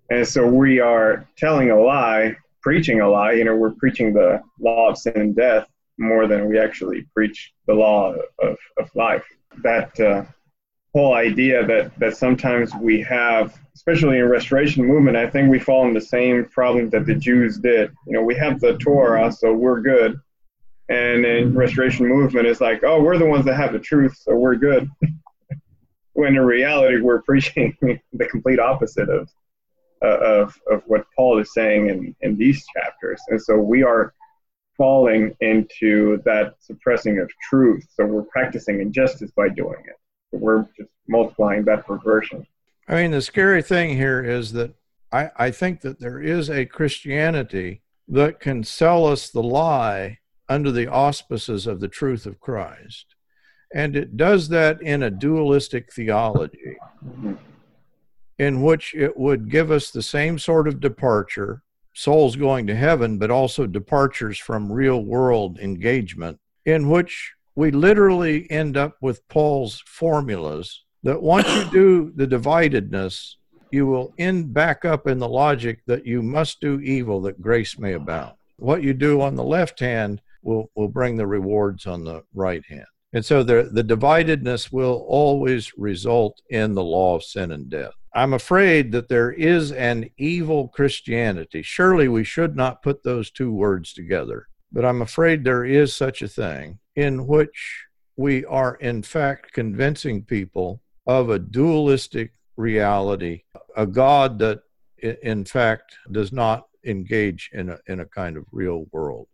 [0.10, 3.34] and so we are telling a lie, preaching a lie.
[3.34, 7.54] You know, we're preaching the law of sin and death more than we actually preach
[7.68, 9.24] the law of, of life
[9.62, 10.24] that uh,
[10.94, 15.88] whole idea that that sometimes we have, especially in restoration movement, I think we fall
[15.88, 17.92] in the same problem that the Jews did.
[18.08, 20.20] You know, we have the Torah, so we're good,
[20.90, 24.36] and in restoration movement, it's like, oh, we're the ones that have the truth, so
[24.36, 24.90] we're good.
[26.14, 29.30] when in reality, we're preaching the complete opposite of
[30.04, 34.14] uh, of of what Paul is saying in in these chapters, and so we are
[34.78, 37.86] falling into that suppressing of truth.
[37.96, 39.96] So we're practicing injustice by doing it.
[40.32, 42.46] So we're just multiplying that perversion.
[42.88, 44.74] I mean, the scary thing here is that
[45.12, 50.72] I, I think that there is a Christianity that can sell us the lie under
[50.72, 53.16] the auspices of the truth of Christ.
[53.74, 57.34] And it does that in a dualistic theology, mm-hmm.
[58.40, 61.62] In which it would give us the same sort of departure
[61.94, 68.50] souls going to heaven, but also departures from real world engagement, in which we literally
[68.50, 73.36] end up with Paul's formulas that once you do the dividedness,
[73.72, 77.78] you will end back up in the logic that you must do evil that grace
[77.78, 78.34] may abound.
[78.58, 82.64] What you do on the left hand will, will bring the rewards on the right
[82.68, 82.86] hand.
[83.14, 87.94] And so the, the dividedness will always result in the law of sin and death.
[88.16, 91.64] I'm afraid that there is an evil Christianity.
[91.64, 96.22] Surely we should not put those two words together, but I'm afraid there is such
[96.22, 97.86] a thing in which
[98.16, 103.42] we are, in fact, convincing people of a dualistic reality,
[103.76, 104.62] a God that,
[105.02, 109.28] in fact, does not engage in a, in a kind of real world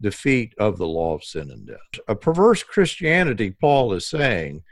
[0.00, 2.04] defeat of the law of sin and death.
[2.08, 4.64] A perverse Christianity, Paul is saying,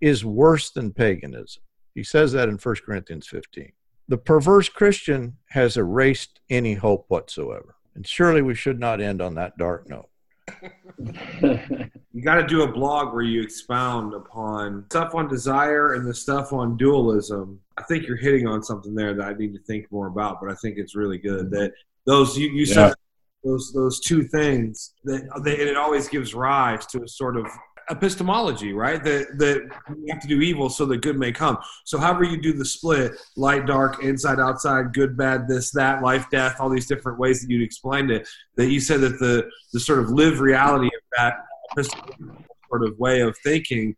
[0.00, 1.62] is worse than paganism.
[1.94, 3.72] He says that in 1 Corinthians 15.
[4.08, 7.76] The perverse Christian has erased any hope whatsoever.
[7.94, 10.08] And surely we should not end on that dark note.
[11.40, 16.14] you got to do a blog where you expound upon stuff on desire and the
[16.14, 17.58] stuff on dualism.
[17.78, 20.50] I think you're hitting on something there that I need to think more about, but
[20.50, 21.72] I think it's really good that
[22.04, 22.74] those you, you yeah.
[22.74, 22.94] said
[23.42, 27.46] those those two things that they, it always gives rise to a sort of
[27.90, 29.02] epistemology, right?
[29.02, 31.58] That that we have to do evil so that good may come.
[31.84, 36.26] So however you do the split, light, dark, inside, outside, good, bad, this, that, life,
[36.30, 39.80] death, all these different ways that you explained it, that you said that the the
[39.80, 41.34] sort of live reality of that
[42.68, 43.94] sort of way of thinking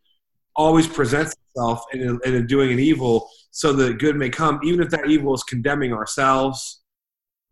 [0.55, 4.91] always presents itself in, in doing an evil so that good may come, even if
[4.91, 6.83] that evil is condemning ourselves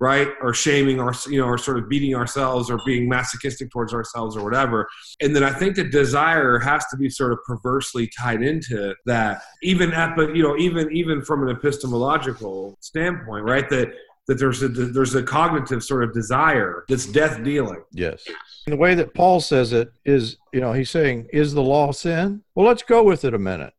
[0.01, 0.29] right?
[0.43, 4.37] Or shaming or you know or sort of beating ourselves or being masochistic towards ourselves
[4.37, 4.89] or whatever.
[5.21, 9.43] And then i think the desire has to be sort of perversely tied into that
[9.63, 13.69] even at but you know even even from an epistemological standpoint right?
[13.71, 13.93] That
[14.27, 17.83] that there's a there's a cognitive sort of desire that's death dealing.
[17.93, 18.25] Yes.
[18.67, 21.93] And the way that paul says it is you know he's saying is the law
[21.93, 22.43] sin?
[22.55, 23.75] Well let's go with it a minute.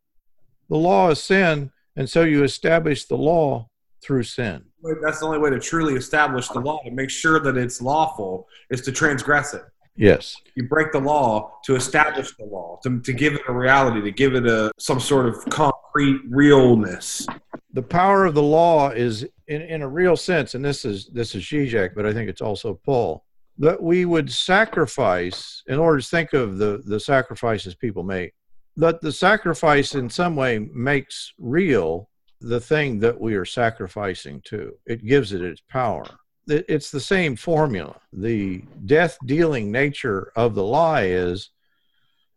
[0.69, 3.69] The law is sin and so you establish the law
[4.03, 4.65] through sin
[5.01, 8.47] that's the only way to truly establish the law to make sure that it's lawful
[8.69, 9.63] is to transgress it.
[9.95, 10.35] Yes.
[10.55, 14.11] You break the law to establish the law, to, to give it a reality, to
[14.11, 17.25] give it a some sort of concrete realness.
[17.73, 21.33] The power of the law is in, in a real sense, and this is this
[21.35, 23.23] is Zizek, but I think it's also Paul,
[23.57, 28.33] that we would sacrifice in order to think of the, the sacrifices people make,
[28.75, 32.09] that the sacrifice in some way makes real
[32.45, 34.77] the thing that we are sacrificing to.
[34.85, 36.05] It gives it its power.
[36.47, 37.99] It's the same formula.
[38.13, 41.49] The death dealing nature of the lie is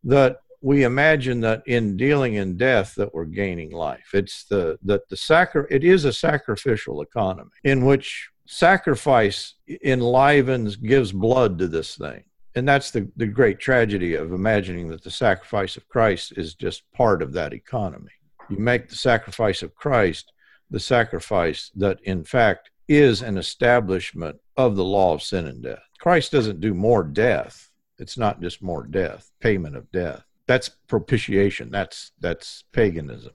[0.04, 4.08] that we imagine that in dealing in death that we're gaining life.
[4.14, 9.54] It's the that the sacri- it is a sacrificial economy in which sacrifice
[9.84, 12.24] enlivens gives blood to this thing.
[12.54, 16.90] And that's the, the great tragedy of imagining that the sacrifice of Christ is just
[16.92, 18.10] part of that economy
[18.48, 20.32] you make the sacrifice of Christ
[20.70, 25.82] the sacrifice that in fact is an establishment of the law of sin and death.
[25.98, 27.70] Christ doesn't do more death.
[27.98, 30.22] It's not just more death, payment of death.
[30.46, 31.70] That's propitiation.
[31.70, 33.32] That's that's paganism.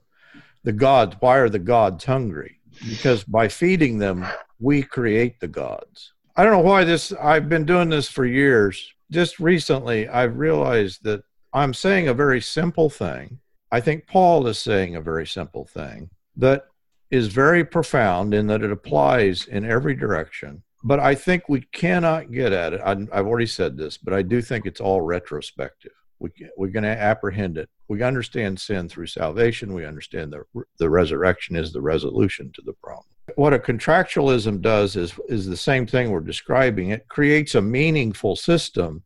[0.64, 2.60] The gods, why are the gods hungry?
[2.88, 4.26] Because by feeding them,
[4.58, 6.12] we create the gods.
[6.36, 8.92] I don't know why this I've been doing this for years.
[9.10, 13.38] Just recently I've realized that I'm saying a very simple thing.
[13.70, 16.66] I think Paul is saying a very simple thing that
[17.10, 20.62] is very profound in that it applies in every direction.
[20.82, 22.80] But I think we cannot get at it.
[22.84, 25.92] I, have already said this, but I do think it's all retrospective.
[26.18, 27.68] We, we're going to apprehend it.
[27.88, 29.74] We understand sin through salvation.
[29.74, 30.44] We understand the,
[30.78, 33.06] the resurrection is the resolution to the problem.
[33.36, 36.90] What a contractualism does is, is the same thing we're describing.
[36.90, 39.04] It creates a meaningful system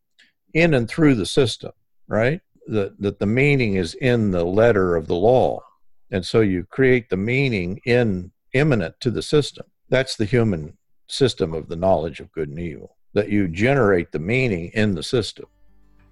[0.53, 1.71] in and through the system,
[2.07, 2.41] right?
[2.67, 5.63] That, that the meaning is in the letter of the law
[6.11, 9.65] and so you create the meaning in immanent to the system.
[9.89, 14.19] That's the human system of the knowledge of good and evil, that you generate the
[14.19, 15.45] meaning in the system.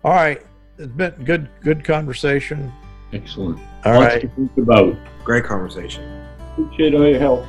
[0.03, 0.41] All right.
[0.77, 2.71] It's been good, good conversation.
[3.11, 3.59] Excellent.
[3.85, 4.21] All Lots right.
[4.21, 4.95] to think about.
[5.23, 6.03] Great conversation.
[6.53, 7.45] Appreciate all your help.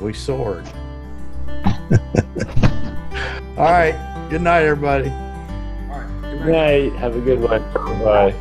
[0.00, 0.66] We soared.
[3.56, 4.26] All right.
[4.30, 5.12] Good night, everybody.
[6.40, 6.90] All right.
[6.90, 6.92] Good Good night.
[7.00, 7.62] Have a good one.
[8.02, 8.34] Bye.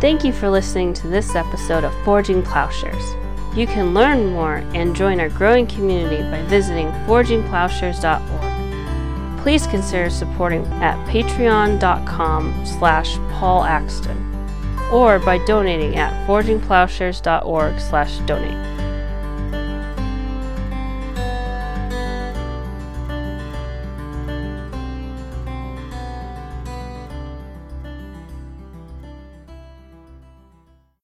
[0.00, 3.14] Thank you for listening to this episode of Forging Plowshares.
[3.56, 9.42] You can learn more and join our growing community by visiting forgingplowshares.org.
[9.42, 14.22] Please consider supporting at patreon.com slash Paul Axton
[14.92, 18.75] or by donating at forgingplowshares.org slash donate.